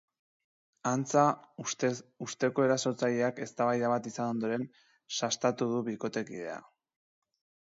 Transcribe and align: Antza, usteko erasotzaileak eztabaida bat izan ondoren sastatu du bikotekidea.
Antza, 0.91 1.25
usteko 2.29 2.65
erasotzaileak 2.67 3.43
eztabaida 3.47 3.93
bat 3.93 4.09
izan 4.13 4.33
ondoren 4.37 4.67
sastatu 5.19 5.69
du 5.77 5.85
bikotekidea. 5.93 6.59